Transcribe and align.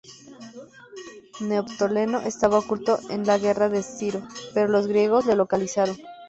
Neoptólemo 1.41 2.17
estaba 2.21 2.57
oculto 2.57 2.97
de 2.97 3.19
la 3.19 3.37
guerra 3.37 3.67
en 3.67 3.75
Esciro, 3.75 4.23
pero 4.55 4.67
los 4.67 4.87
griegos 4.87 5.27
le 5.27 5.35
localizaron. 5.35 5.95